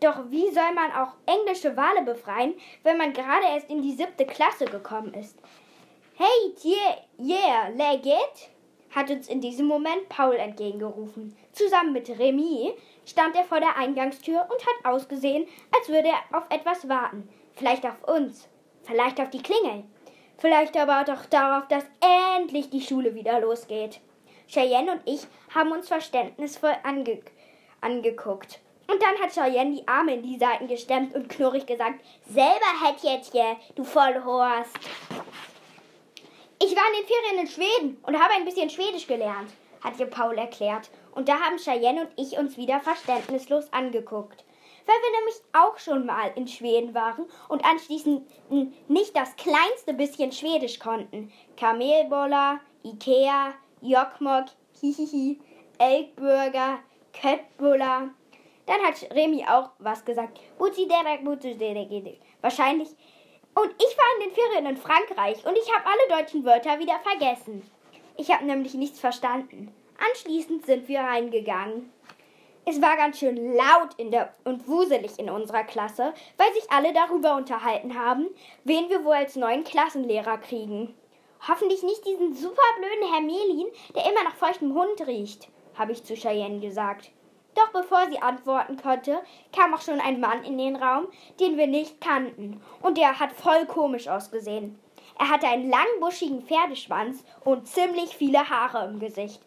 Doch 0.00 0.28
wie 0.30 0.50
soll 0.50 0.74
man 0.74 0.90
auch 0.90 1.12
englische 1.26 1.76
Wale 1.76 2.02
befreien, 2.02 2.54
wenn 2.82 2.98
man 2.98 3.12
gerade 3.12 3.46
erst 3.54 3.70
in 3.70 3.80
die 3.80 3.92
siebte 3.92 4.26
Klasse 4.26 4.64
gekommen 4.64 5.14
ist? 5.14 5.38
Hey, 6.16 6.52
yeah, 6.64 6.96
yeah, 7.16 7.68
leg 7.68 8.04
it! 8.04 8.50
hat 8.90 9.08
uns 9.08 9.28
in 9.28 9.40
diesem 9.40 9.66
Moment 9.66 10.08
Paul 10.08 10.34
entgegengerufen. 10.34 11.36
Zusammen 11.52 11.92
mit 11.92 12.10
Remy 12.10 12.74
stand 13.06 13.36
er 13.36 13.44
vor 13.44 13.60
der 13.60 13.76
Eingangstür 13.76 14.48
und 14.50 14.66
hat 14.66 14.92
ausgesehen, 14.92 15.46
als 15.78 15.88
würde 15.88 16.08
er 16.08 16.36
auf 16.36 16.44
etwas 16.50 16.88
warten. 16.88 17.28
Vielleicht 17.54 17.86
auf 17.86 18.02
uns, 18.08 18.48
vielleicht 18.82 19.20
auf 19.20 19.30
die 19.30 19.42
Klingel, 19.42 19.84
vielleicht 20.42 20.76
aber 20.76 21.00
auch 21.00 21.24
darauf, 21.26 21.68
dass 21.68 21.84
endlich 22.36 22.68
die 22.68 22.82
Schule 22.82 23.14
wieder 23.14 23.40
losgeht. 23.40 24.00
Cheyenne 24.48 24.92
und 24.92 25.00
ich 25.06 25.22
haben 25.54 25.70
uns 25.70 25.88
verständnisvoll 25.88 26.74
ange 26.82 27.20
angeguckt. 27.80 28.60
Und 28.88 29.00
dann 29.00 29.18
hat 29.22 29.32
Cheyenne 29.32 29.76
die 29.76 29.88
Arme 29.88 30.14
in 30.14 30.22
die 30.24 30.38
Seiten 30.38 30.66
gestemmt 30.66 31.14
und 31.14 31.28
knurrig 31.28 31.64
gesagt, 31.64 32.00
selber 32.28 32.84
hätt 32.84 33.02
jetzt 33.02 33.32
hier, 33.32 33.56
du 33.76 33.84
Vollhorst. 33.84 34.76
Ich 36.58 36.76
war 36.76 36.84
in 36.88 37.00
den 37.00 37.06
Ferien 37.06 37.40
in 37.40 37.46
Schweden 37.46 37.96
und 38.02 38.20
habe 38.20 38.34
ein 38.34 38.44
bisschen 38.44 38.68
Schwedisch 38.68 39.06
gelernt, 39.06 39.50
hat 39.82 39.98
ihr 39.98 40.06
Paul 40.06 40.36
erklärt. 40.36 40.90
Und 41.14 41.28
da 41.28 41.38
haben 41.38 41.56
Cheyenne 41.58 42.02
und 42.02 42.10
ich 42.16 42.36
uns 42.36 42.56
wieder 42.56 42.80
verständnislos 42.80 43.72
angeguckt. 43.72 44.44
Weil 44.86 44.96
wir 44.96 45.18
nämlich 45.18 45.36
auch 45.52 45.78
schon 45.78 46.06
mal 46.06 46.32
in 46.34 46.48
Schweden 46.48 46.94
waren 46.94 47.26
und 47.48 47.64
anschließend 47.64 48.26
nicht 48.88 49.16
das 49.16 49.36
kleinste 49.36 49.94
bisschen 49.94 50.32
Schwedisch 50.32 50.78
konnten. 50.78 51.32
Kamelboller, 51.56 52.60
Ikea, 52.84 53.54
Jokkmokk, 53.80 54.46
hihihi, 54.80 55.40
Elkburger, 55.78 56.78
Köttbullar. 57.12 58.10
Dann 58.66 58.80
hat 58.82 59.10
Remy 59.12 59.44
auch 59.48 59.70
was 59.78 60.04
gesagt. 60.04 60.40
Wahrscheinlich 62.40 62.88
und 63.54 63.70
ich 63.76 63.98
war 63.98 64.06
in 64.16 64.28
den 64.28 64.34
Ferien 64.34 64.66
in 64.66 64.76
Frankreich 64.78 65.44
und 65.44 65.56
ich 65.58 65.70
habe 65.74 65.84
alle 65.84 66.22
deutschen 66.22 66.44
Wörter 66.44 66.78
wieder 66.78 66.98
vergessen. 67.00 67.62
Ich 68.16 68.30
habe 68.30 68.46
nämlich 68.46 68.74
nichts 68.74 68.98
verstanden. 68.98 69.72
Anschließend 70.10 70.64
sind 70.64 70.88
wir 70.88 71.00
reingegangen. 71.00 71.92
Es 72.64 72.80
war 72.80 72.96
ganz 72.96 73.18
schön 73.18 73.56
laut 73.56 73.96
der, 73.98 74.32
und 74.44 74.68
wuselig 74.68 75.18
in 75.18 75.28
unserer 75.28 75.64
Klasse, 75.64 76.14
weil 76.36 76.52
sich 76.54 76.70
alle 76.70 76.92
darüber 76.92 77.34
unterhalten 77.34 77.98
haben, 77.98 78.28
wen 78.62 78.88
wir 78.88 79.04
wohl 79.04 79.14
als 79.14 79.34
neuen 79.34 79.64
Klassenlehrer 79.64 80.38
kriegen. 80.38 80.94
Hoffentlich 81.48 81.82
nicht 81.82 82.06
diesen 82.06 82.32
superblöden 82.32 83.12
Herr 83.12 83.20
Melin, 83.20 83.66
der 83.96 84.04
immer 84.04 84.22
nach 84.22 84.36
feuchtem 84.36 84.74
Hund 84.74 85.04
riecht, 85.08 85.48
habe 85.74 85.90
ich 85.90 86.04
zu 86.04 86.14
Cheyenne 86.14 86.60
gesagt. 86.60 87.10
Doch 87.56 87.68
bevor 87.72 88.08
sie 88.08 88.22
antworten 88.22 88.76
konnte, 88.76 89.20
kam 89.52 89.74
auch 89.74 89.82
schon 89.82 90.00
ein 90.00 90.20
Mann 90.20 90.44
in 90.44 90.56
den 90.56 90.76
Raum, 90.76 91.08
den 91.40 91.58
wir 91.58 91.66
nicht 91.66 92.00
kannten, 92.00 92.62
und 92.80 92.96
der 92.96 93.18
hat 93.18 93.32
voll 93.32 93.66
komisch 93.66 94.06
ausgesehen. 94.06 94.78
Er 95.18 95.30
hatte 95.30 95.48
einen 95.48 95.68
langen 95.68 96.00
buschigen 96.00 96.42
Pferdeschwanz 96.42 97.24
und 97.44 97.66
ziemlich 97.66 98.16
viele 98.16 98.48
Haare 98.48 98.86
im 98.88 99.00
Gesicht. 99.00 99.42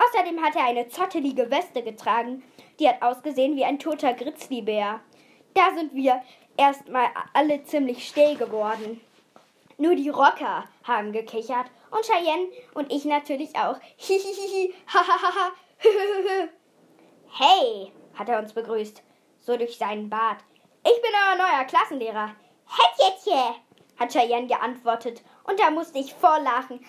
Außerdem 0.00 0.42
hat 0.42 0.56
er 0.56 0.64
eine 0.64 0.88
zottelige 0.88 1.50
Weste 1.50 1.82
getragen, 1.82 2.42
die 2.78 2.88
hat 2.88 3.02
ausgesehen 3.02 3.56
wie 3.56 3.64
ein 3.64 3.78
toter 3.78 4.14
Grizzlybär. 4.14 5.00
Da 5.54 5.74
sind 5.76 5.94
wir 5.94 6.22
erstmal 6.56 7.08
alle 7.34 7.62
ziemlich 7.64 8.08
still 8.08 8.36
geworden. 8.36 9.00
Nur 9.76 9.94
die 9.94 10.08
Rocker 10.08 10.64
haben 10.84 11.12
gekichert 11.12 11.66
und 11.90 12.04
Cheyenne 12.06 12.48
und 12.74 12.92
ich 12.92 13.04
natürlich 13.04 13.56
auch. 13.56 13.76
Hihihihi, 13.96 14.74
hahaha, 14.86 15.52
Hey, 17.32 17.92
hat 18.14 18.28
er 18.28 18.38
uns 18.38 18.52
begrüßt, 18.52 19.02
so 19.40 19.56
durch 19.56 19.76
seinen 19.76 20.10
Bart. 20.10 20.38
Ich 20.82 21.02
bin 21.02 21.10
euer 21.14 21.36
neuer 21.36 21.64
Klassenlehrer. 21.64 22.34
Hättjetje, 22.66 23.54
hat 23.98 24.12
Cheyenne 24.12 24.46
geantwortet 24.46 25.22
und 25.44 25.60
da 25.60 25.70
musste 25.70 25.98
ich 25.98 26.14
voll 26.14 26.42
lachen. 26.42 26.80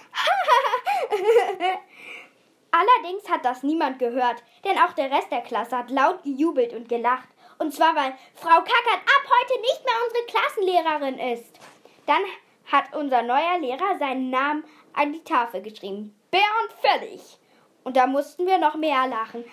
Allerdings 2.71 3.29
hat 3.29 3.43
das 3.43 3.63
niemand 3.63 3.99
gehört, 3.99 4.43
denn 4.63 4.77
auch 4.77 4.93
der 4.93 5.11
Rest 5.11 5.31
der 5.31 5.41
Klasse 5.41 5.77
hat 5.77 5.91
laut 5.91 6.23
gejubelt 6.23 6.73
und 6.73 6.87
gelacht. 6.87 7.27
Und 7.59 7.73
zwar, 7.73 7.95
weil 7.95 8.13
Frau 8.33 8.49
Kackert 8.49 9.01
ab 9.05 9.29
heute 9.29 9.61
nicht 9.61 9.83
mehr 9.85 9.93
unsere 10.07 10.25
Klassenlehrerin 10.25 11.33
ist. 11.33 11.59
Dann 12.05 12.21
hat 12.71 12.95
unser 12.95 13.21
neuer 13.21 13.59
Lehrer 13.59 13.97
seinen 13.99 14.29
Namen 14.29 14.63
an 14.93 15.13
die 15.13 15.23
Tafel 15.23 15.61
geschrieben. 15.61 16.15
Bernd 16.31 16.73
Fällig. 16.81 17.37
Und 17.83 17.97
da 17.97 18.07
mussten 18.07 18.45
wir 18.45 18.57
noch 18.57 18.75
mehr 18.75 19.07
lachen. 19.07 19.43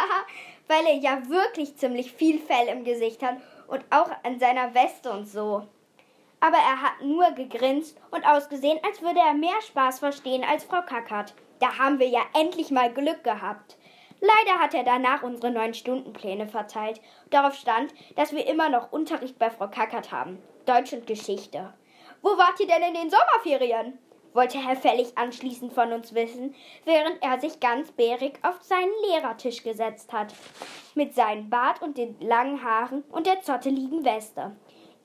Weil 0.68 0.86
er 0.86 0.96
ja 0.96 1.28
wirklich 1.28 1.76
ziemlich 1.76 2.12
viel 2.12 2.38
Fell 2.38 2.68
im 2.68 2.84
Gesicht 2.84 3.22
hat 3.22 3.36
und 3.66 3.84
auch 3.90 4.10
an 4.22 4.38
seiner 4.38 4.74
Weste 4.74 5.10
und 5.10 5.26
so. 5.26 5.66
Aber 6.40 6.56
er 6.56 6.82
hat 6.82 7.02
nur 7.02 7.30
gegrinst 7.32 7.98
und 8.10 8.26
ausgesehen, 8.26 8.78
als 8.84 9.02
würde 9.02 9.20
er 9.20 9.34
mehr 9.34 9.60
Spaß 9.66 9.98
verstehen 9.98 10.44
als 10.44 10.64
Frau 10.64 10.82
Kackert. 10.82 11.34
Da 11.62 11.78
haben 11.78 12.00
wir 12.00 12.08
ja 12.08 12.22
endlich 12.36 12.72
mal 12.72 12.92
Glück 12.92 13.22
gehabt. 13.22 13.76
Leider 14.20 14.58
hat 14.58 14.74
er 14.74 14.82
danach 14.82 15.22
unsere 15.22 15.52
neun 15.52 15.74
Stundenpläne 15.74 16.48
verteilt. 16.48 17.00
Darauf 17.30 17.54
stand, 17.54 17.94
dass 18.16 18.32
wir 18.32 18.48
immer 18.48 18.68
noch 18.68 18.90
Unterricht 18.90 19.38
bei 19.38 19.48
Frau 19.48 19.68
Kackert 19.68 20.10
haben. 20.10 20.42
Deutsch 20.66 20.92
und 20.92 21.06
Geschichte. 21.06 21.72
Wo 22.20 22.30
wart 22.30 22.58
ihr 22.58 22.66
denn 22.66 22.82
in 22.82 22.94
den 22.94 23.10
Sommerferien? 23.10 23.96
wollte 24.34 24.58
Herr 24.58 24.74
Fällig 24.74 25.16
anschließend 25.16 25.72
von 25.72 25.92
uns 25.92 26.14
wissen, 26.14 26.54
während 26.84 27.22
er 27.22 27.38
sich 27.38 27.60
ganz 27.60 27.92
bärig 27.92 28.40
auf 28.42 28.60
seinen 28.62 28.90
Lehrertisch 29.06 29.62
gesetzt 29.62 30.12
hat, 30.12 30.34
mit 30.96 31.14
seinem 31.14 31.48
Bart 31.48 31.80
und 31.80 31.96
den 31.96 32.18
langen 32.18 32.64
Haaren 32.64 33.04
und 33.12 33.26
der 33.26 33.42
zotteligen 33.42 34.04
Weste. 34.04 34.56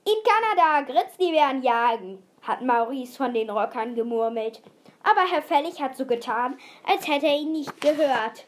In 0.04 0.14
Kanada 0.24 0.90
Grizzlybären 0.90 1.62
jagen, 1.62 2.22
hat 2.42 2.62
Maurice 2.62 3.16
von 3.16 3.34
den 3.34 3.50
Rockern 3.50 3.94
gemurmelt. 3.94 4.62
Aber 5.10 5.22
Herr 5.30 5.42
Fällig 5.42 5.80
hat 5.80 5.96
so 5.96 6.04
getan, 6.04 6.58
als 6.84 7.08
hätte 7.08 7.26
er 7.26 7.36
ihn 7.36 7.52
nicht 7.52 7.80
gehört. 7.80 8.44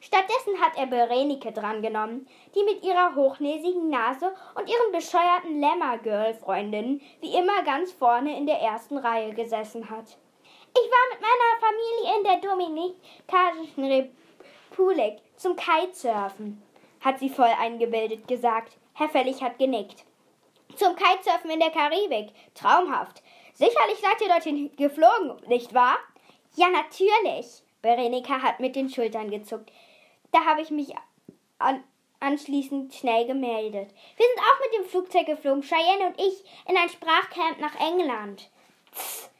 Stattdessen 0.00 0.60
hat 0.60 0.76
er 0.76 0.86
Berenike 0.86 1.52
drangenommen, 1.52 2.28
die 2.54 2.62
mit 2.64 2.84
ihrer 2.84 3.14
hochnäsigen 3.14 3.88
Nase 3.88 4.34
und 4.54 4.68
ihren 4.68 4.92
bescheuerten 4.92 5.58
Lämmer-Girl-Freundinnen 5.58 7.00
wie 7.20 7.34
immer 7.34 7.62
ganz 7.62 7.92
vorne 7.92 8.36
in 8.36 8.46
der 8.46 8.60
ersten 8.60 8.98
Reihe 8.98 9.32
gesessen 9.32 9.88
hat. 9.88 10.18
Ich 10.74 10.90
war 10.90 11.04
mit 11.12 11.20
meiner 11.22 11.56
Familie 11.60 12.18
in 12.18 12.24
der 12.24 12.50
Dominikanischen 12.50 14.12
Republik 14.76 15.22
zum 15.36 15.56
Kitesurfen, 15.56 16.62
hat 17.00 17.18
sie 17.18 17.30
voll 17.30 17.52
eingebildet 17.58 18.28
gesagt. 18.28 18.76
Herr 18.92 19.08
Fellig 19.08 19.42
hat 19.42 19.58
genickt. 19.58 20.04
Zum 20.76 20.94
Kitesurfen 20.94 21.50
in 21.50 21.60
der 21.60 21.70
Karibik. 21.70 22.28
Traumhaft. 22.54 23.22
Sicherlich 23.56 23.98
seid 24.02 24.20
ihr 24.20 24.28
dorthin 24.28 24.76
geflogen, 24.76 25.40
nicht 25.46 25.72
wahr? 25.72 25.96
Ja, 26.56 26.68
natürlich. 26.68 27.62
Berenika 27.80 28.42
hat 28.42 28.60
mit 28.60 28.76
den 28.76 28.90
Schultern 28.90 29.30
gezuckt. 29.30 29.72
Da 30.30 30.44
habe 30.44 30.60
ich 30.60 30.70
mich 30.70 30.92
an, 31.58 31.82
anschließend 32.20 32.94
schnell 32.94 33.26
gemeldet. 33.26 33.94
Wir 34.16 34.26
sind 34.26 34.40
auch 34.40 34.60
mit 34.60 34.78
dem 34.78 34.90
Flugzeug 34.90 35.24
geflogen, 35.24 35.62
Cheyenne 35.62 36.08
und 36.08 36.20
ich, 36.20 36.44
in 36.68 36.76
ein 36.76 36.90
Sprachcamp 36.90 37.58
nach 37.58 37.74
England. 37.80 38.50
Tss, 38.92 39.30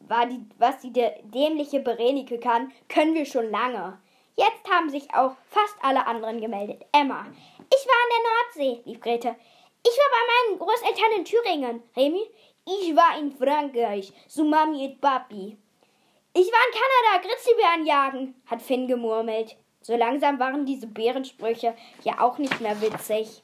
war 0.00 0.26
die, 0.26 0.40
was 0.58 0.78
die 0.78 0.92
dämliche 0.92 1.80
Berenike 1.80 2.38
kann, 2.38 2.72
können 2.88 3.14
wir 3.14 3.26
schon 3.26 3.50
lange. 3.50 3.98
Jetzt 4.36 4.70
haben 4.70 4.88
sich 4.88 5.12
auch 5.12 5.34
fast 5.50 5.74
alle 5.82 6.06
anderen 6.06 6.40
gemeldet. 6.40 6.86
Emma. 6.92 7.26
Ich 7.74 7.86
war 7.86 7.96
an 8.04 8.54
der 8.54 8.66
Nordsee, 8.68 8.82
rief 8.88 9.00
Grete. 9.00 9.34
Ich 9.84 9.96
war 9.96 10.10
bei 10.10 10.50
meinen 10.50 10.58
Großeltern 10.60 11.12
in 11.16 11.24
Thüringen. 11.24 11.82
Remy. 11.96 12.22
Ich 12.70 12.94
war 12.94 13.18
in 13.18 13.32
Frankreich, 13.32 14.12
zu 14.28 14.44
Mami 14.44 14.88
und 14.88 15.00
Papi. 15.00 15.56
Ich 16.34 16.52
war 16.52 16.60
in 16.66 16.74
Kanada, 16.74 17.26
Grizzlybären 17.26 17.86
jagen, 17.86 18.34
hat 18.44 18.60
Finn 18.60 18.86
gemurmelt. 18.86 19.56
So 19.80 19.96
langsam 19.96 20.38
waren 20.38 20.66
diese 20.66 20.86
Bärensprüche 20.86 21.74
ja 22.04 22.20
auch 22.20 22.36
nicht 22.36 22.60
mehr 22.60 22.78
witzig. 22.82 23.42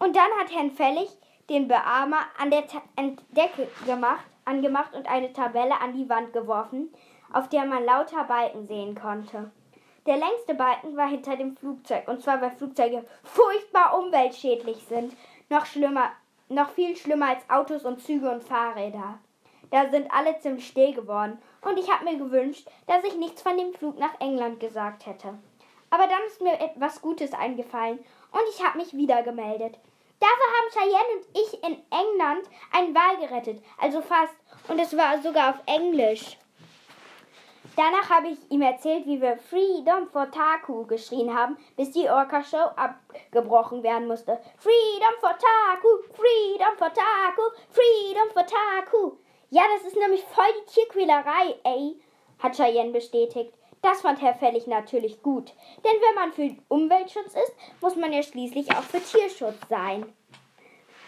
Und 0.00 0.16
dann 0.16 0.32
hat 0.40 0.52
Herrn 0.52 0.72
Fällig 0.72 1.10
den 1.48 1.68
Beamer 1.68 2.26
an 2.36 2.50
der 2.50 2.66
Ta 2.66 2.82
Decke 3.30 3.68
gemacht, 3.86 4.26
angemacht 4.44 4.96
und 4.96 5.08
eine 5.08 5.32
Tabelle 5.32 5.80
an 5.80 5.96
die 5.96 6.08
Wand 6.08 6.32
geworfen, 6.32 6.92
auf 7.32 7.48
der 7.50 7.64
man 7.66 7.84
lauter 7.84 8.24
Balken 8.24 8.66
sehen 8.66 8.96
konnte. 8.96 9.52
Der 10.06 10.16
längste 10.16 10.56
Balken 10.56 10.96
war 10.96 11.06
hinter 11.06 11.36
dem 11.36 11.56
Flugzeug, 11.56 12.08
und 12.08 12.20
zwar 12.20 12.42
weil 12.42 12.50
Flugzeuge 12.50 13.04
furchtbar 13.22 13.96
umweltschädlich 13.96 14.78
sind, 14.88 15.16
noch 15.48 15.66
schlimmer, 15.66 16.10
noch 16.48 16.70
viel 16.70 16.96
schlimmer 16.96 17.28
als 17.28 17.48
Autos 17.48 17.84
und 17.84 18.00
Züge 18.00 18.30
und 18.30 18.44
Fahrräder. 18.44 19.18
Da 19.70 19.90
sind 19.90 20.10
alle 20.12 20.38
ziemlich 20.38 20.66
still 20.66 20.94
geworden 20.94 21.38
und 21.62 21.78
ich 21.78 21.90
habe 21.90 22.04
mir 22.04 22.16
gewünscht, 22.16 22.68
dass 22.86 23.02
ich 23.04 23.16
nichts 23.16 23.42
von 23.42 23.56
dem 23.56 23.72
Flug 23.74 23.98
nach 23.98 24.20
England 24.20 24.60
gesagt 24.60 25.06
hätte. 25.06 25.38
Aber 25.90 26.06
dann 26.06 26.22
ist 26.26 26.40
mir 26.40 26.60
etwas 26.60 27.00
Gutes 27.00 27.32
eingefallen 27.32 27.98
und 28.30 28.42
ich 28.50 28.64
habe 28.64 28.78
mich 28.78 28.94
wieder 28.94 29.22
gemeldet. 29.22 29.78
Dafür 30.20 30.46
haben 30.56 30.70
Cheyenne 30.72 31.16
und 31.16 31.26
ich 31.32 31.62
in 31.62 31.82
England 31.90 32.48
einen 32.72 32.94
Wal 32.94 33.16
gerettet, 33.18 33.62
also 33.78 34.00
fast. 34.00 34.34
Und 34.68 34.78
es 34.80 34.96
war 34.96 35.20
sogar 35.20 35.50
auf 35.50 35.60
Englisch. 35.66 36.38
Danach 37.76 38.08
habe 38.08 38.28
ich 38.28 38.38
ihm 38.50 38.62
erzählt, 38.62 39.04
wie 39.06 39.20
wir 39.20 39.36
Freedom 39.36 40.08
for 40.08 40.30
Taku 40.30 40.86
geschrien 40.86 41.34
haben, 41.34 41.56
bis 41.76 41.90
die 41.90 42.08
Orca-Show 42.08 42.70
abgebrochen 42.76 43.82
werden 43.82 44.06
musste. 44.06 44.38
Freedom 44.58 45.14
for 45.18 45.30
Taku, 45.30 45.88
Freedom 46.12 46.76
for 46.76 46.92
Taku, 46.92 47.42
Freedom 47.70 48.30
for 48.32 48.46
Taku. 48.46 49.16
Ja, 49.50 49.62
das 49.74 49.88
ist 49.88 49.96
nämlich 49.96 50.22
voll 50.22 50.44
die 50.60 50.72
Tierquälerei, 50.72 51.56
ey, 51.64 52.00
hat 52.38 52.56
Cheyenne 52.56 52.92
bestätigt. 52.92 53.52
Das 53.82 54.02
fand 54.02 54.22
Herr 54.22 54.34
Fellig 54.34 54.66
natürlich 54.66 55.20
gut, 55.22 55.52
denn 55.84 56.00
wenn 56.00 56.14
man 56.14 56.32
für 56.32 56.56
Umweltschutz 56.68 57.34
ist, 57.34 57.54
muss 57.80 57.96
man 57.96 58.12
ja 58.12 58.22
schließlich 58.22 58.70
auch 58.70 58.82
für 58.82 59.00
Tierschutz 59.00 59.58
sein. 59.68 60.10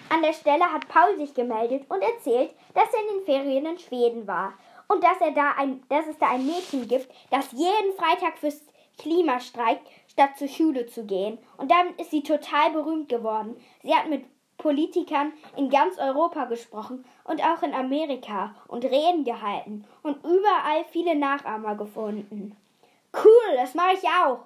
An 0.08 0.22
der 0.22 0.34
Stelle 0.34 0.72
hat 0.72 0.86
Paul 0.88 1.16
sich 1.16 1.32
gemeldet 1.32 1.84
und 1.88 2.02
erzählt, 2.02 2.50
dass 2.74 2.92
er 2.92 3.00
in 3.00 3.16
den 3.16 3.24
Ferien 3.24 3.66
in 3.66 3.78
Schweden 3.78 4.26
war 4.26 4.52
und 4.88 5.02
dass, 5.02 5.20
er 5.20 5.32
da 5.32 5.52
ein, 5.56 5.82
dass 5.88 6.06
es 6.06 6.18
da 6.18 6.28
ein 6.30 6.46
Mädchen 6.46 6.86
gibt, 6.88 7.08
das 7.30 7.52
jeden 7.52 7.96
Freitag 7.96 8.38
fürs 8.38 8.62
Klima 8.98 9.40
streikt, 9.40 9.86
statt 10.08 10.38
zur 10.38 10.48
Schule 10.48 10.86
zu 10.86 11.04
gehen. 11.04 11.38
Und 11.58 11.70
damit 11.70 12.00
ist 12.00 12.10
sie 12.10 12.22
total 12.22 12.70
berühmt 12.70 13.08
geworden. 13.08 13.56
Sie 13.82 13.94
hat 13.94 14.08
mit 14.08 14.24
Politikern 14.56 15.32
in 15.56 15.68
ganz 15.68 15.98
Europa 15.98 16.46
gesprochen 16.46 17.04
und 17.24 17.42
auch 17.44 17.62
in 17.62 17.74
Amerika 17.74 18.54
und 18.68 18.84
Reden 18.84 19.24
gehalten 19.24 19.84
und 20.02 20.24
überall 20.24 20.84
viele 20.90 21.14
Nachahmer 21.14 21.74
gefunden. 21.76 22.56
Cool, 23.12 23.56
das 23.56 23.74
mache 23.74 23.94
ich 23.94 24.04
auch, 24.04 24.40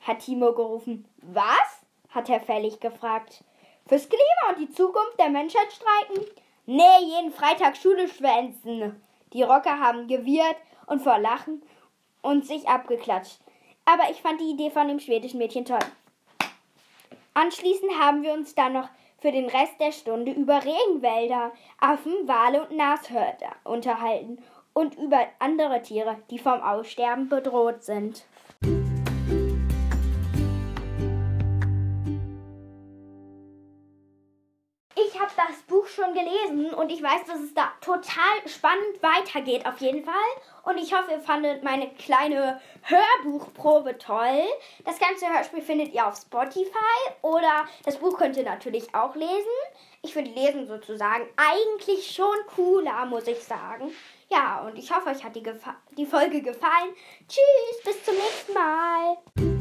hat 0.00 0.20
Timo 0.20 0.52
gerufen. 0.52 1.06
Was? 1.22 1.82
hat 2.10 2.28
Herr 2.28 2.40
Fellig 2.40 2.80
gefragt. 2.80 3.44
Fürs 3.86 4.08
Klima 4.08 4.50
und 4.50 4.58
die 4.58 4.72
Zukunft 4.72 5.18
der 5.18 5.28
Menschheit 5.28 5.72
streiken? 5.72 6.24
Nee, 6.64 7.04
jeden 7.04 7.30
Freitag 7.30 7.76
Schule 7.76 8.08
schwänzen, 8.08 9.00
die 9.36 9.42
Rocker 9.42 9.78
haben 9.78 10.08
gewirrt 10.08 10.56
und 10.86 11.02
vor 11.02 11.18
Lachen 11.18 11.62
und 12.22 12.46
sich 12.46 12.66
abgeklatscht. 12.68 13.38
Aber 13.84 14.10
ich 14.10 14.22
fand 14.22 14.40
die 14.40 14.50
Idee 14.50 14.70
von 14.70 14.88
dem 14.88 14.98
schwedischen 14.98 15.38
Mädchen 15.38 15.64
toll. 15.64 15.78
Anschließend 17.34 17.92
haben 18.00 18.22
wir 18.22 18.32
uns 18.32 18.54
dann 18.54 18.72
noch 18.72 18.88
für 19.20 19.30
den 19.30 19.46
Rest 19.46 19.78
der 19.78 19.92
Stunde 19.92 20.32
über 20.32 20.64
Regenwälder, 20.64 21.52
Affen, 21.78 22.26
Wale 22.26 22.66
und 22.66 22.76
Nashörner 22.76 23.56
unterhalten 23.64 24.42
und 24.72 24.96
über 24.96 25.26
andere 25.38 25.82
Tiere, 25.82 26.16
die 26.30 26.38
vom 26.38 26.60
Aussterben 26.62 27.28
bedroht 27.28 27.82
sind. 27.82 28.24
Ich 34.98 35.20
habe 35.20 35.30
das 35.36 35.60
Buch 35.68 35.86
schon 35.86 36.14
gelesen 36.14 36.72
und 36.72 36.90
ich 36.90 37.02
weiß, 37.02 37.26
dass 37.26 37.40
es 37.40 37.52
da 37.52 37.70
total 37.82 38.46
spannend 38.46 39.02
weitergeht 39.02 39.66
auf 39.66 39.78
jeden 39.78 40.02
Fall. 40.02 40.14
Und 40.64 40.78
ich 40.78 40.94
hoffe, 40.94 41.12
ihr 41.12 41.20
fandet 41.20 41.62
meine 41.62 41.90
kleine 41.90 42.60
Hörbuchprobe 42.82 43.98
toll. 43.98 44.42
Das 44.86 44.98
ganze 44.98 45.28
Hörspiel 45.28 45.60
findet 45.60 45.92
ihr 45.92 46.06
auf 46.06 46.16
Spotify 46.16 47.12
oder 47.20 47.66
das 47.84 47.98
Buch 47.98 48.16
könnt 48.16 48.38
ihr 48.38 48.44
natürlich 48.44 48.94
auch 48.94 49.14
lesen. 49.14 49.36
Ich 50.00 50.14
finde 50.14 50.30
Lesen 50.30 50.66
sozusagen 50.66 51.28
eigentlich 51.36 52.10
schon 52.14 52.36
cooler, 52.54 53.04
muss 53.04 53.26
ich 53.26 53.44
sagen. 53.44 53.92
Ja, 54.30 54.62
und 54.66 54.78
ich 54.78 54.90
hoffe, 54.90 55.10
euch 55.10 55.22
hat 55.22 55.36
die, 55.36 55.42
Gefa 55.42 55.76
die 55.98 56.06
Folge 56.06 56.40
gefallen. 56.40 56.94
Tschüss, 57.28 57.84
bis 57.84 58.02
zum 58.02 58.14
nächsten 58.14 58.54
Mal. 58.54 59.55